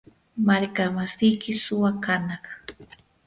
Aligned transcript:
markamasiyki 0.47 1.51
suwa 1.63 1.91
kanaq. 2.03 2.45